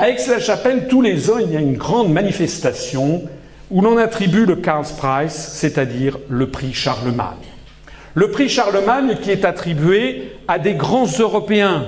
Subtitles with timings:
[0.00, 3.20] À Aix-la-Chapelle, tous les ans, il y a une grande manifestation
[3.70, 7.36] où l'on attribue le Karl Prize, c'est-à-dire le prix Charlemagne.
[8.14, 11.84] Le prix Charlemagne qui est attribué à des grands Européens,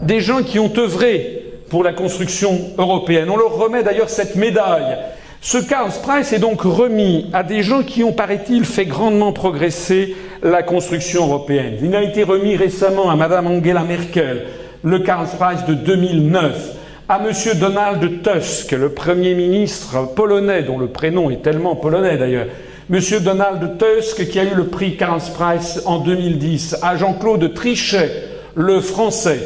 [0.00, 3.30] des gens qui ont œuvré pour la construction européenne.
[3.30, 4.98] On leur remet d'ailleurs cette médaille.
[5.40, 10.16] Ce Karl Prize est donc remis à des gens qui ont, paraît-il, fait grandement progresser
[10.42, 11.76] la construction européenne.
[11.80, 14.46] Il a été remis récemment à Madame Angela Merkel,
[14.82, 17.58] le Karl Prize de 2009 à M.
[17.58, 22.46] Donald Tusk, le Premier ministre polonais, dont le prénom est tellement polonais d'ailleurs,
[22.90, 23.00] M.
[23.24, 28.10] Donald Tusk qui a eu le prix Karl Prize en 2010, à Jean-Claude Trichet,
[28.54, 29.40] le Français,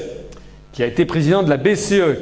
[0.72, 2.18] qui a été président de la BCE.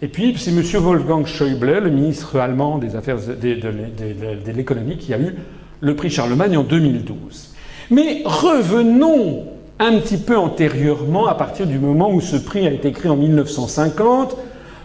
[0.00, 0.62] Et puis c'est M.
[0.82, 5.34] Wolfgang Schäuble, le ministre allemand des Affaires de, l'économie, qui a eu
[5.80, 7.54] le prix Charlemagne en 2012.
[7.90, 9.51] Mais revenons
[9.82, 13.16] un petit peu antérieurement, à partir du moment où ce prix a été créé en
[13.16, 14.36] 1950,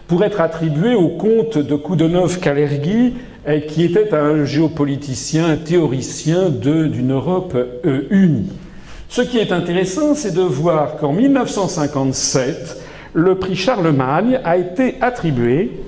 [0.08, 3.12] pour être attribué au comte de Koudenov-Kalergi,
[3.46, 8.50] eh, qui était un géopoliticien, un théoricien d'une Europe euh, unie.
[9.08, 12.82] Ce qui est intéressant, c'est de voir qu'en 1957,
[13.12, 15.80] le prix Charlemagne a été attribué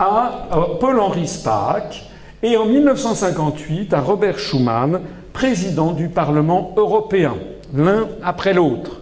[0.00, 2.04] à euh, Paul-Henri Spaak
[2.42, 7.34] et en 1958 à Robert Schuman, président du Parlement européen
[7.74, 9.00] l'un après l'autre.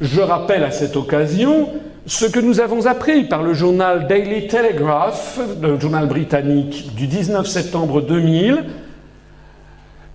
[0.00, 1.70] Je rappelle à cette occasion
[2.06, 7.46] ce que nous avons appris par le journal Daily Telegraph, le journal britannique du 19
[7.46, 8.64] septembre 2000,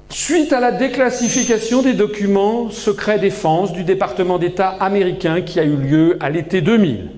[0.09, 5.75] suite à la déclassification des documents secrets défense du département d'État américain qui a eu
[5.75, 7.09] lieu à l'été 2000.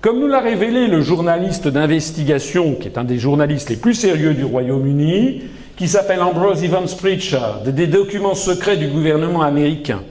[0.00, 4.34] Comme nous l'a révélé le journaliste d'investigation, qui est un des journalistes les plus sérieux
[4.34, 5.42] du Royaume-Uni,
[5.76, 10.02] qui s'appelle Ambrose Evans Pritchard, des documents secrets du gouvernement américain,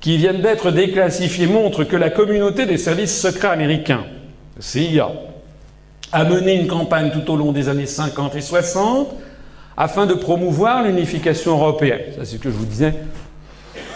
[0.00, 4.04] qui viennent d'être déclassifiés, montrent que la communauté des services secrets américains,
[4.58, 5.10] CIA,
[6.12, 9.14] a mené une campagne tout au long des années 50 et 60
[9.76, 12.00] afin de promouvoir l'unification européenne.
[12.16, 12.94] Ça, c'est ce que je vous disais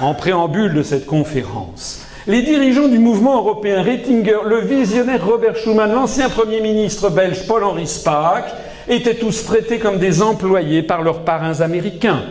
[0.00, 2.06] en préambule de cette conférence.
[2.26, 7.86] Les dirigeants du mouvement européen, Rettinger, le visionnaire Robert Schuman, l'ancien Premier ministre belge Paul-Henri
[7.86, 8.44] Spaak,
[8.88, 12.22] étaient tous traités comme des employés par leurs parrains américains.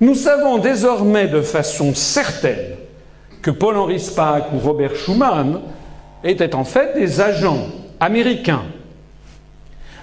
[0.00, 2.76] Nous savons désormais de façon certaine
[3.42, 5.60] que Paul-Henri Spaak ou Robert Schuman
[6.24, 7.66] étaient en fait des agents
[8.00, 8.62] américains.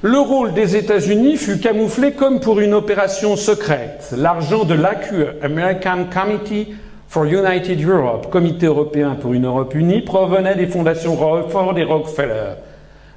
[0.03, 4.13] Le rôle des États-Unis fut camouflé comme pour une opération secrète.
[4.17, 6.73] L'argent de l'AQE, American Committee
[7.07, 11.15] for United Europe, Comité européen pour une Europe unie, provenait des fondations
[11.49, 12.53] Ford et Rockefeller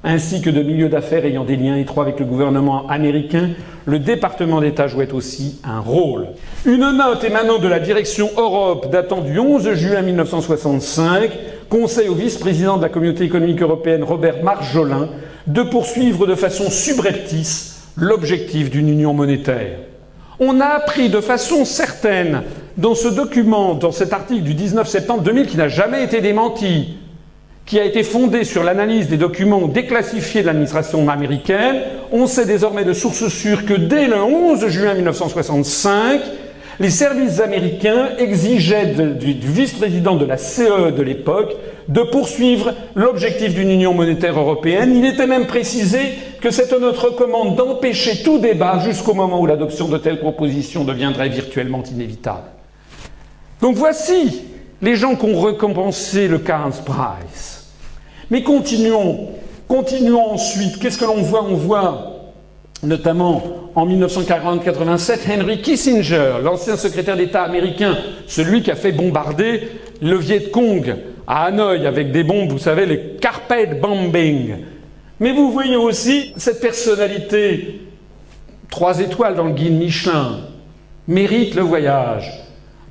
[0.05, 3.49] ainsi que de milieux d'affaires ayant des liens étroits avec le gouvernement américain,
[3.85, 6.27] le département d'État jouait aussi un rôle.
[6.65, 11.31] Une note émanant de la direction Europe datant du 11 juin 1965
[11.69, 15.09] conseille au vice-président de la communauté économique européenne Robert Marjolin
[15.47, 19.79] de poursuivre de façon subreptice l'objectif d'une union monétaire.
[20.39, 22.43] On a appris de façon certaine
[22.77, 26.97] dans ce document, dans cet article du 19 septembre 2000 qui n'a jamais été démenti,
[27.65, 31.77] qui a été fondé sur l'analyse des documents déclassifiés de l'administration américaine,
[32.11, 36.21] on sait désormais de sources sûres que dès le 11 juin 1965,
[36.79, 41.55] les services américains exigeaient du, vice-président de la CE de l'époque
[41.87, 44.95] de poursuivre l'objectif d'une union monétaire européenne.
[44.95, 45.99] Il était même précisé
[46.41, 51.29] que c'était notre commande d'empêcher tout débat jusqu'au moment où l'adoption de telles propositions deviendrait
[51.29, 52.49] virtuellement inévitable.
[53.61, 54.43] Donc voici
[54.81, 57.54] les gens qui ont récompensé le Carnes Prize.
[58.29, 59.29] Mais continuons.
[59.67, 60.79] Continuons ensuite.
[60.79, 61.43] Qu'est-ce que l'on voit?
[61.43, 62.11] On voit
[62.83, 63.41] notamment
[63.75, 67.97] en 1940-87 Henry Kissinger, l'ancien secrétaire d'État américain,
[68.27, 69.69] celui qui a fait bombarder
[70.01, 70.95] le Viet Cong
[71.27, 74.57] à Hanoï avec des bombes, vous savez, les carpet bombing.
[75.19, 77.81] Mais vous voyez aussi cette personnalité,
[78.69, 80.41] trois étoiles dans le guide Michelin,
[81.07, 82.31] mérite le voyage.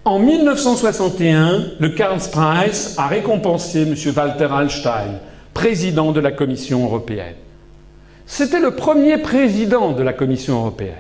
[0.04, 3.94] En 1961, le Karl Prize a récompensé M.
[4.14, 5.20] Walter Hallstein,
[5.54, 7.36] président de la Commission européenne.
[8.26, 10.94] C'était le premier président de la Commission européenne.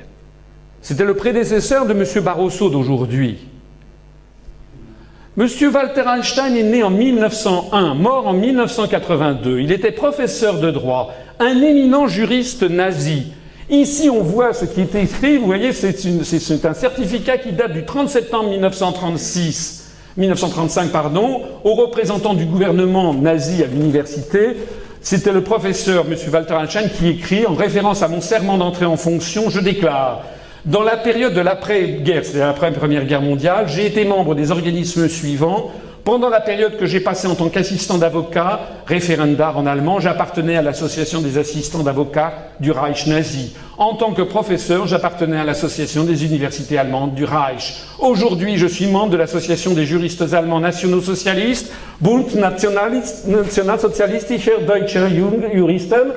[0.80, 2.04] C'était le prédécesseur de M.
[2.22, 3.38] Barroso d'aujourd'hui.
[5.36, 5.48] M.
[5.74, 9.60] Walter Einstein est né en 1901, mort en 1982.
[9.60, 13.32] Il était professeur de droit, un éminent juriste nazi,
[13.70, 15.38] Ici, on voit ce qui est écrit.
[15.38, 19.83] Vous voyez, c'est un certificat qui date du 30 septembre 1936,
[20.16, 24.56] 1935, pardon, aux représentants du gouvernement nazi à l'université.
[25.00, 26.16] C'était le professeur, M.
[26.32, 30.22] Walter Einstein, qui écrit, en référence à mon serment d'entrée en fonction, je déclare
[30.64, 34.50] dans la période de l'après-guerre, c'est-à-dire après la Première Guerre mondiale, j'ai été membre des
[34.50, 35.70] organismes suivants
[36.04, 40.60] Pendant la période que j'ai passée en tant qu'assistant d'avocat, référendar en allemand, j'appartenais à
[40.60, 43.54] l'association des assistants d'avocats du Reich nazi.
[43.78, 47.76] En tant que professeur, j'appartenais à l'association des universités allemandes du Reich.
[47.98, 51.72] Aujourd'hui, je suis membre de l'association des juristes allemands nationaux-socialistes,
[52.02, 55.08] Bund Nationalsozialistischer Deutscher
[55.54, 56.12] Juristen,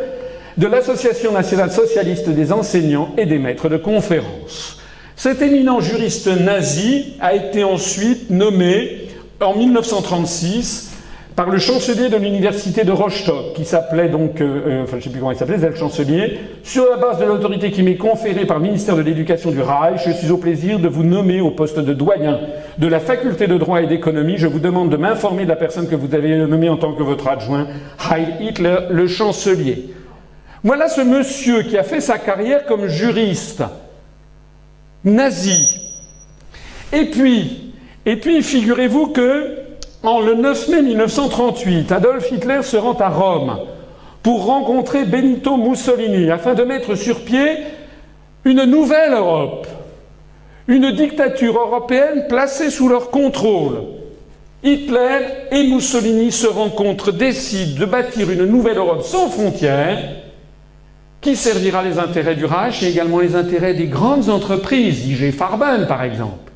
[0.58, 4.80] de l'association nationale socialiste des enseignants et des maîtres de conférences.
[5.16, 9.07] Cet éminent juriste nazi a été ensuite nommé
[9.42, 10.94] en 1936
[11.38, 15.12] par le chancelier de l'université de Rostock, qui s'appelait donc, euh, euh, enfin je sais
[15.12, 18.58] plus comment il s'appelait, le chancelier, sur la base de l'autorité qui m'est conférée par
[18.58, 21.78] le ministère de l'Éducation du Reich, je suis au plaisir de vous nommer au poste
[21.78, 22.40] de doyen
[22.80, 24.38] de la faculté de droit et d'économie.
[24.38, 27.04] Je vous demande de m'informer de la personne que vous avez nommée en tant que
[27.04, 27.68] votre adjoint,
[28.12, 29.94] Heil Hitler, le chancelier.
[30.64, 33.64] Voilà ce monsieur qui a fait sa carrière comme juriste
[35.04, 35.82] nazi.
[36.92, 37.67] Et puis,
[38.08, 39.58] et puis, figurez-vous que,
[40.02, 43.60] en le 9 mai 1938, Adolf Hitler se rend à Rome
[44.24, 47.58] pour rencontrer Benito Mussolini afin de mettre sur pied
[48.46, 49.68] une nouvelle Europe,
[50.70, 53.84] une dictature européenne placée sous leur contrôle.
[54.64, 60.00] Hitler et Mussolini se rencontrent, décident de bâtir une nouvelle Europe sans frontières
[61.20, 65.86] qui servira les intérêts du Reich et également les intérêts des grandes entreprises, IG Farben
[65.88, 66.47] par exemple.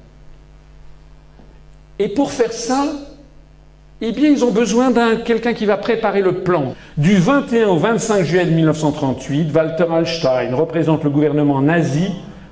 [2.02, 2.88] Et pour faire ça,
[4.02, 6.74] eh bien, ils ont besoin d'un quelqu'un qui va préparer le plan.
[6.98, 12.08] Du 21 au 25 juillet 1938, Walter Hallstein représente le gouvernement nazi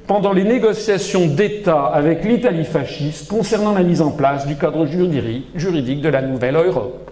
[0.06, 6.02] pendant les négociations d'État avec l'Italie fasciste concernant la mise en place du cadre juridique
[6.02, 7.10] de la nouvelle Europe.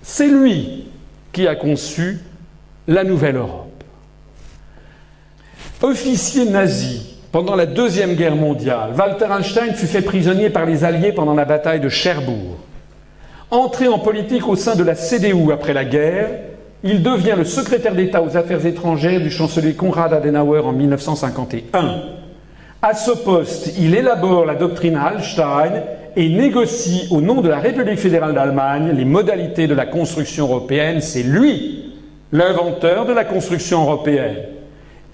[0.00, 0.84] C'est lui
[1.32, 2.20] qui a conçu
[2.86, 3.82] la nouvelle Europe.
[5.82, 11.12] Officier nazi, pendant la Deuxième Guerre mondiale, Walter Einstein fut fait prisonnier par les Alliés
[11.12, 12.56] pendant la bataille de Cherbourg.
[13.50, 16.30] Entré en politique au sein de la CDU après la guerre,
[16.82, 22.02] il devient le secrétaire d'État aux Affaires étrangères du chancelier Konrad Adenauer en 1951.
[22.82, 25.82] À ce poste, il élabore la doctrine Hallstein
[26.16, 31.00] et négocie au nom de la République fédérale d'Allemagne les modalités de la construction européenne.
[31.00, 31.92] C'est lui
[32.32, 34.36] l'inventeur de la construction européenne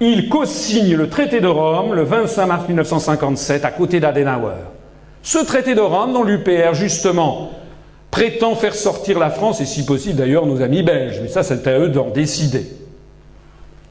[0.03, 4.55] il co-signe le traité de Rome le 25 mars 1957 à côté d'Adenauer.
[5.23, 7.51] Ce traité de Rome dont l'UPR, justement,
[8.11, 11.21] prétend faire sortir la France et si possible d'ailleurs nos amis belges.
[11.23, 12.67] Mais ça, c'est à eux d'en décider.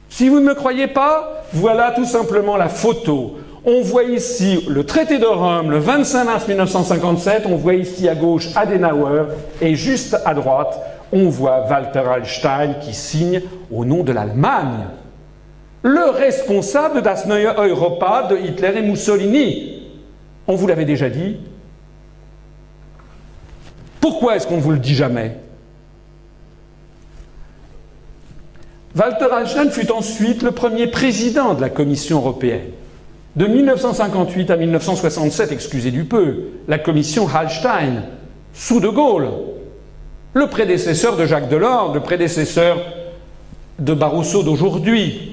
[0.10, 3.38] Si vous ne me croyez pas, voilà tout simplement la photo.
[3.64, 8.16] On voit ici le traité de Rome le 25 mars 1957, on voit ici à
[8.16, 9.26] gauche Adenauer
[9.62, 10.80] et juste à droite,
[11.14, 13.42] on voit Walter Hallstein qui signe
[13.72, 14.88] au nom de l'Allemagne
[15.84, 19.82] le responsable das Neue Europa de Hitler et Mussolini.
[20.48, 21.38] On vous l'avait déjà dit.
[24.00, 25.38] Pourquoi est-ce qu'on ne vous le dit jamais?
[28.96, 32.72] Walter Hallstein fut ensuite le premier président de la Commission européenne.
[33.36, 38.04] De 1958 à 1967, excusez du peu, la Commission Hallstein,
[38.54, 39.30] sous De Gaulle,
[40.34, 42.78] le prédécesseur de Jacques Delors, le prédécesseur
[43.80, 45.31] de Barroso d'aujourd'hui,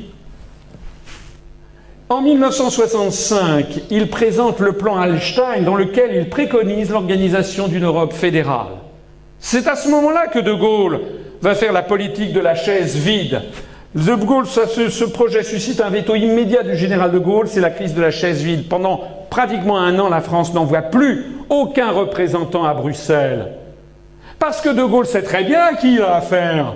[2.11, 8.79] en 1965, il présente le plan Hallstein dans lequel il préconise l'organisation d'une Europe fédérale.
[9.39, 11.01] C'est à ce moment-là que De Gaulle
[11.43, 13.43] va faire la politique de la chaise vide.
[13.95, 17.95] De Gaulle, ce, projet suscite un veto immédiat du général de Gaulle, c'est la crise
[17.95, 18.69] de la chaise vide.
[18.69, 23.53] Pendant pratiquement un an, la France n'envoie plus aucun représentant à Bruxelles.
[24.39, 26.75] Parce que De Gaulle sait très bien qui il a affaire.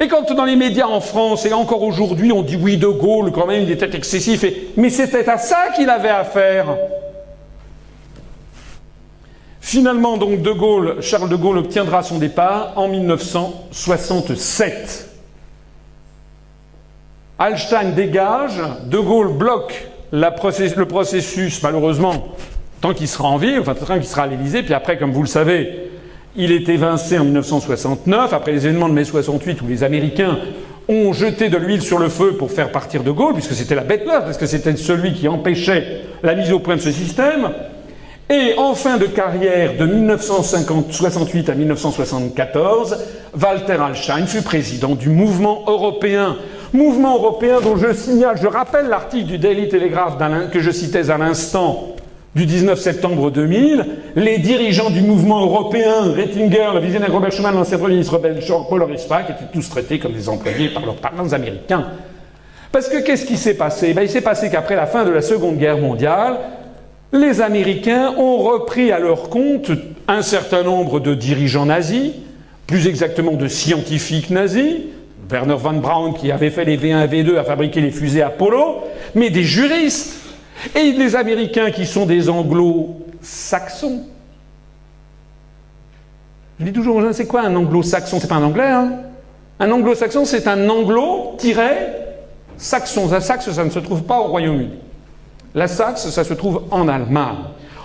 [0.00, 3.32] Et quand dans les médias en France, et encore aujourd'hui, on dit oui, De Gaulle,
[3.32, 6.74] quand même, il était excessif, mais c'était à ça qu'il avait affaire.
[9.60, 15.10] Finalement, donc, De Gaulle, Charles de Gaulle obtiendra son départ en 1967.
[17.38, 22.28] Hallstein dégage, De Gaulle bloque le processus, malheureusement,
[22.80, 25.22] tant qu'il sera en vie, enfin tant qu'il sera à l'Élysée, puis après, comme vous
[25.22, 25.89] le savez,
[26.40, 30.38] il est évincé en 1969, après les événements de mai 68 où les Américains
[30.88, 33.84] ont jeté de l'huile sur le feu pour faire partir de Gaulle, puisque c'était la
[33.84, 37.50] bête noire, parce que c'était celui qui empêchait la mise au point de ce système.
[38.30, 42.96] Et en fin de carrière, de 1968 à 1974,
[43.40, 46.36] Walter Hallstein fut président du mouvement européen.
[46.72, 50.14] Mouvement européen dont je signale, je rappelle l'article du Daily Telegraph
[50.52, 51.96] que je citais à l'instant,
[52.34, 57.78] du 19 septembre 2000, les dirigeants du mouvement européen, Rettinger, la Vision Robert Schuman, l'ancien
[57.78, 61.86] Premier ministre belge Paul Horispac, étaient tous traités comme des employés par leurs parents américains.
[62.70, 63.94] Parce que qu'est-ce qui s'est passé?
[63.94, 66.36] Ben, Il s'est passé qu'après la fin de la Seconde Guerre mondiale,
[67.12, 69.72] les Américains ont repris à leur compte
[70.06, 72.12] un certain nombre de dirigeants nazis,
[72.68, 74.76] plus exactement de scientifiques nazis,
[75.28, 78.82] Werner von Braun qui avait fait les V1 et V2 à fabriquer les fusées Apollo,
[79.16, 80.19] mais des juristes
[80.74, 84.02] et les Américains qui sont des anglo-saxons.
[86.58, 88.18] Je dis toujours c'est quoi un anglo-saxon?
[88.20, 88.92] C'est pas un anglais, hein
[89.58, 93.08] Un anglo-saxon, c'est un anglo-saxon.
[93.10, 94.70] La Saxe, ça ne se trouve pas au Royaume-Uni.
[95.54, 97.36] La Saxe, ça se trouve en Allemagne.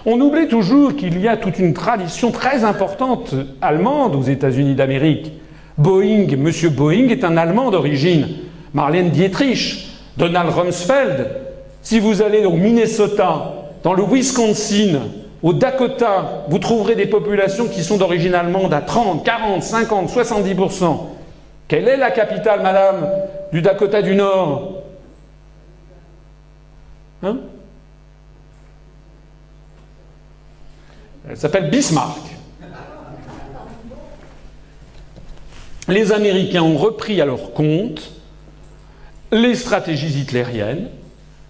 [0.05, 5.32] On oublie toujours qu'il y a toute une tradition très importante allemande aux États-Unis d'Amérique.
[5.77, 6.51] Boeing, M.
[6.72, 8.27] Boeing est un Allemand d'origine.
[8.74, 11.44] Marlène Dietrich, Donald Rumsfeld.
[11.86, 15.01] Si vous allez au Minnesota, dans le Wisconsin,
[15.44, 20.98] au Dakota, vous trouverez des populations qui sont d'origine allemande à 30, 40, 50, 70%.
[21.68, 23.08] Quelle est la capitale, madame,
[23.54, 24.82] du Dakota du Nord?
[27.22, 27.38] Hein?
[31.30, 32.18] Elle s'appelle Bismarck.
[35.88, 38.12] les Américains ont repris à leur compte
[39.32, 40.89] les stratégies hitlériennes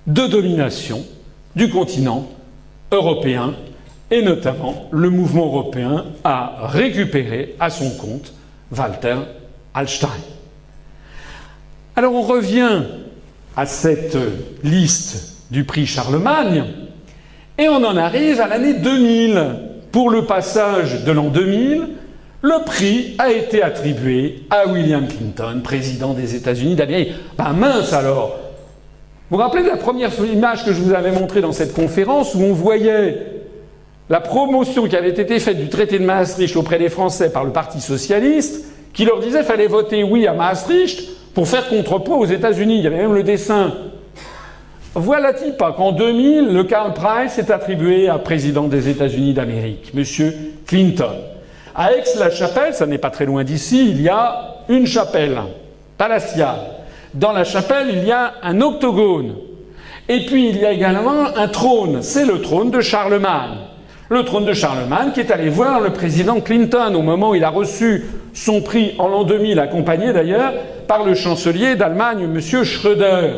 [0.08, 1.04] de domination
[1.56, 2.28] du continent
[2.92, 3.54] européen
[4.12, 8.34] et notamment le mouvement européen a récupéré à son compte
[8.76, 9.16] Walter
[9.74, 10.10] Hallstein.
[11.96, 12.84] Alors on revient
[13.56, 14.18] à cette
[14.64, 16.66] liste du prix Charlemagne
[17.58, 19.44] et on en arrive à l'année 2000.
[19.92, 21.88] Pour le passage de l'an 2000,
[22.42, 27.14] le prix a été attribué à William Clinton, président des États-Unis d'Amérique.
[27.38, 28.38] Ben mince alors
[29.32, 32.36] Vous vous rappelez de la première image que je vous avais montrée dans cette conférence
[32.36, 33.26] où on voyait
[34.08, 37.52] la promotion qui avait été faite du traité de Maastricht auprès des Français par le
[37.52, 42.26] Parti socialiste, qui leur disait qu'il fallait voter oui à Maastricht pour faire contrepoids aux
[42.26, 42.78] États-Unis.
[42.78, 43.74] Il y avait même le dessin.
[44.94, 50.04] Voilà-t-il pas qu'en 2000, le Karl Price est attribué à président des États-Unis d'Amérique, M.
[50.68, 51.16] Clinton.
[51.74, 55.40] À Aix-la-Chapelle, ça n'est pas très loin d'ici, il y a une chapelle
[55.98, 56.75] palatiale.
[57.16, 59.36] Dans la chapelle, il y a un octogone.
[60.10, 62.00] Et puis, il y a également un trône.
[62.02, 63.58] C'est le trône de Charlemagne.
[64.10, 67.44] Le trône de Charlemagne qui est allé voir le président Clinton au moment où il
[67.44, 68.04] a reçu
[68.34, 70.54] son prix en l'an 2000, accompagné d'ailleurs
[70.88, 72.40] par le chancelier d'Allemagne, M.
[72.40, 73.32] Schröder.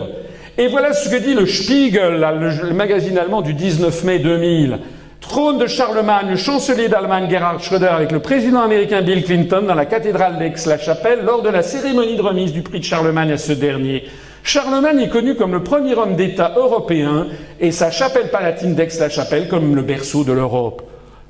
[0.58, 4.80] Et voilà ce que dit le Spiegel, le magazine allemand du 19 mai 2000.
[5.22, 9.74] Trône de Charlemagne, le chancelier d'Allemagne Gerhard Schröder avec le président américain Bill Clinton dans
[9.74, 13.52] la cathédrale d'Aix-la-Chapelle lors de la cérémonie de remise du prix de Charlemagne à ce
[13.54, 14.04] dernier.
[14.44, 17.28] Charlemagne est connu comme le premier homme d'État européen
[17.60, 20.84] et sa chapelle palatine d'Aix-la-Chapelle comme le berceau de l'Europe.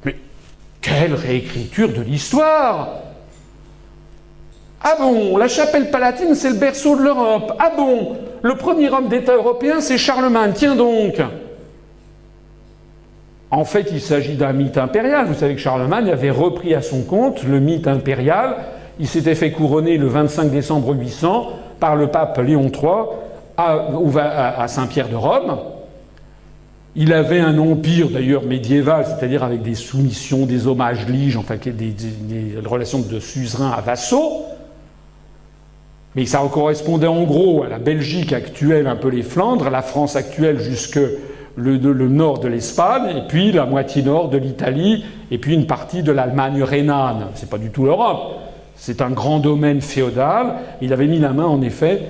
[0.03, 0.15] Mais
[0.81, 2.89] quelle réécriture de l'histoire
[4.83, 7.53] Ah bon, la chapelle palatine c'est le berceau de l'Europe.
[7.57, 10.51] Ah bon, le premier homme d'État européen c'est Charlemagne.
[10.53, 11.15] Tiens donc.
[13.49, 15.25] En fait, il s'agit d'un mythe impérial.
[15.25, 18.57] Vous savez que Charlemagne avait repris à son compte le mythe impérial.
[18.99, 21.49] Il s'était fait couronner le 25 décembre 800
[21.79, 23.17] par le pape Léon III
[23.57, 25.57] à, Saint-Pierre de Rome.
[26.95, 31.71] Il avait un empire d'ailleurs médiéval, c'est-à-dire avec des soumissions, des hommages liges, enfin des,
[31.71, 34.45] des, relations de suzerain à vassaux.
[36.15, 39.83] Mais ça correspondait en gros à la Belgique actuelle, un peu les Flandres, à la
[39.83, 40.99] France actuelle jusque
[41.57, 46.03] le, nord de l'Espagne, et puis la moitié nord de l'Italie, et puis une partie
[46.03, 47.27] de l'Allemagne rhénane.
[47.33, 48.39] C'est pas du tout l'Europe.
[48.75, 50.53] C'est un grand domaine féodal.
[50.81, 52.01] Il avait mis la main, en effet,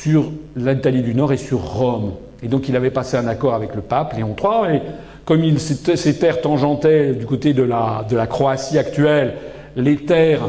[0.00, 2.12] sur l'Italie du Nord et sur Rome.
[2.42, 4.82] Et donc il avait passé un accord avec le pape Léon III, et
[5.24, 9.34] comme il, ces terres tangentaient du côté de la, de la Croatie actuelle
[9.76, 10.48] les terres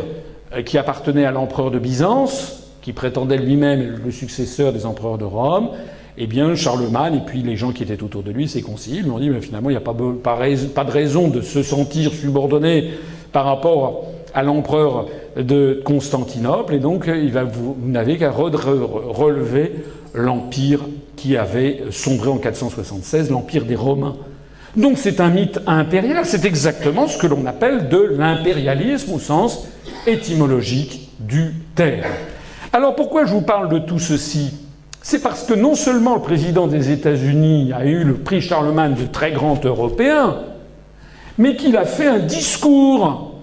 [0.54, 5.26] euh, qui appartenaient à l'empereur de Byzance, qui prétendait lui-même le successeur des empereurs de
[5.26, 5.70] Rome,
[6.18, 9.12] eh bien, Charlemagne et puis les gens qui étaient autour de lui, ses conseillers, lui
[9.12, 12.92] ont dit mais finalement, il n'y a pas, de raison de se sentir subordonné
[13.32, 20.82] par rapport à l'empereur de Constantinople, et donc il va, vous, n'avez qu'à relever l'empire
[21.16, 24.16] qui avait sombré en 476, l'empire des Romains.
[24.76, 29.68] Donc c'est un mythe impérial, c'est exactement ce que l'on appelle de l'impérialisme au sens
[30.08, 32.10] étymologique du terme.
[32.74, 34.54] Alors pourquoi je vous parle de tout ceci?
[35.02, 39.06] C'est parce que non seulement le président des États-Unis a eu le prix Charlemagne de
[39.06, 40.38] très grand européen,
[41.38, 43.34] mais qu'il a fait un discours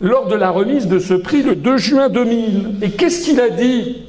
[0.00, 2.78] lors de la remise de ce prix le 2 juin 2000.
[2.82, 4.02] Et qu'est-ce qu'il a dit?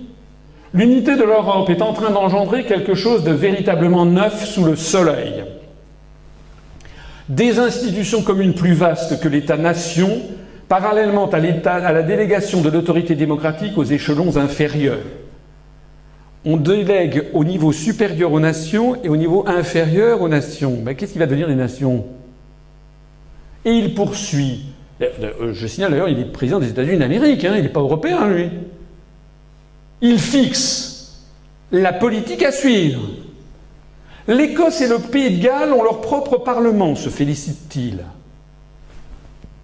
[0.74, 5.44] L'unité de l'Europe est en train d'engendrer quelque chose de véritablement neuf sous le soleil.
[7.30, 10.20] Des institutions communes plus vastes que l'État-nation,
[10.68, 14.98] parallèlement à, à la délégation de l'autorité démocratique aux échelons inférieurs
[16.46, 20.84] on délègue au niveau supérieur aux nations et au niveau inférieur aux nations.
[20.98, 22.06] Qu'est-ce qui va devenir des nations?
[23.66, 24.66] Et il poursuit.
[25.02, 28.28] Euh, je signale d'ailleurs, il est président des États-Unis d'Amérique, hein, il n'est pas européen,
[28.28, 28.50] lui.
[30.02, 31.26] Il fixe
[31.72, 33.02] la politique à suivre.
[34.28, 38.00] L'Écosse et le Pays de Galles ont leur propre parlement, se félicite-t-il.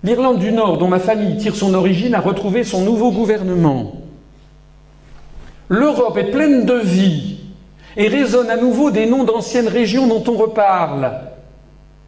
[0.04, 4.03] L'Irlande du Nord, dont ma famille tire son origine, a retrouvé son nouveau gouvernement.
[5.70, 7.38] L'Europe est pleine de vie
[7.96, 11.12] et résonne à nouveau des noms d'anciennes régions dont on reparle.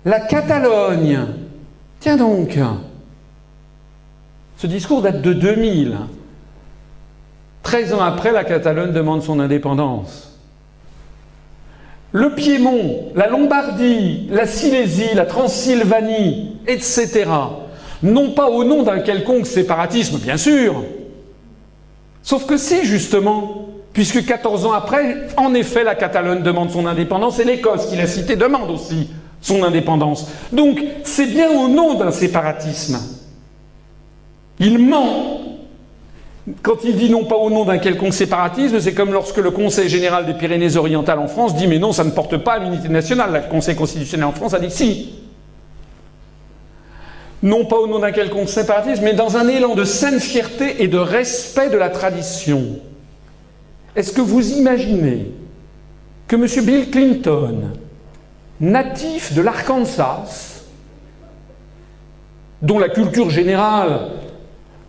[0.03, 1.19] La Catalogne.
[1.99, 2.59] Tiens donc.
[4.57, 5.97] Ce discours date de 2000.
[7.63, 10.39] Treize ans après, la Catalogne demande son indépendance.
[12.11, 17.25] Le Piémont, la Lombardie, la Silésie, la Transylvanie, etc.
[18.03, 20.83] Non pas au nom d'un quelconque séparatisme, bien sûr,
[22.25, 27.39] Sauf que si, justement, puisque 14 ans après, en effet, la Catalogne demande son indépendance
[27.39, 30.27] et l'Écosse, qui l'a cité, demande aussi son indépendance.
[30.51, 32.99] Donc, c'est bien au nom d'un séparatisme.
[34.59, 35.41] Il ment.
[36.63, 39.87] Quand il dit non pas au nom d'un quelconque séparatisme, c'est comme lorsque le Conseil
[39.87, 43.43] général des Pyrénées-Orientales en France dit mais non, ça ne porte pas à l'unité nationale.
[43.45, 45.09] Le Conseil constitutionnel en France a dit si
[47.45, 50.87] non pas au nom d'un quelconque séparatisme, mais dans un élan de saine fierté et
[50.87, 52.79] de respect de la tradition.
[53.95, 55.31] Est-ce que vous imaginez
[56.27, 56.65] que M.
[56.65, 57.69] Bill Clinton,
[58.59, 60.63] natif de l'Arkansas,
[62.63, 64.09] dont la culture générale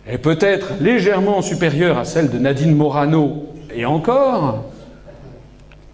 [0.07, 4.63] est peut-être légèrement supérieure à celle de Nadine Morano, et encore,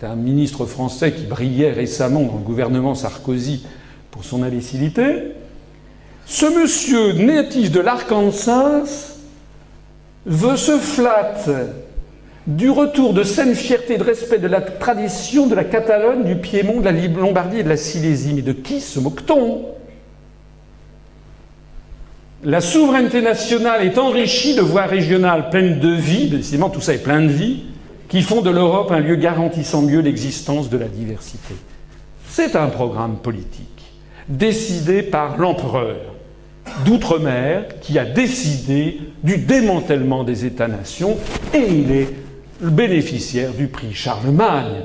[0.02, 3.66] un ministre français qui brillait récemment dans le gouvernement Sarkozy
[4.12, 5.34] pour son imbécilité,
[6.26, 9.18] ce monsieur natif de l'Arkansas
[10.26, 11.68] veut se flatter
[12.48, 16.36] du retour de saine fierté et de respect de la tradition de la Catalogne, du
[16.36, 18.34] Piémont, de la Lombardie et de la Silésie.
[18.34, 19.66] Mais de qui se moque-t-on?
[22.44, 27.04] La souveraineté nationale est enrichie de voies régionales pleines de vie, décidément tout ça est
[27.04, 27.64] plein de vie,
[28.10, 31.56] qui font de l'Europe un lieu garantissant mieux l'existence de la diversité.
[32.28, 33.70] C'est un programme politique
[34.28, 36.13] décidé par l'empereur
[36.86, 41.18] d'outre-mer qui a décidé du démantèlement des États-nations
[41.54, 42.10] et il est
[42.62, 44.84] le bénéficiaire du prix Charlemagne.